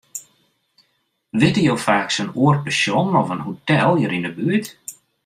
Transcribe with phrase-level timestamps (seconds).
[1.39, 4.67] Witte jo faaks in oar pensjon of in hotel hjir yn 'e buert?